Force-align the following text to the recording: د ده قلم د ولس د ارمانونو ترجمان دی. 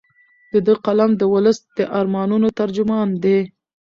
د 0.51 0.53
ده 0.65 0.73
قلم 0.85 1.11
د 1.17 1.21
ولس 1.33 1.57
د 1.77 1.79
ارمانونو 1.99 2.47
ترجمان 2.59 3.07
دی. 3.23 3.39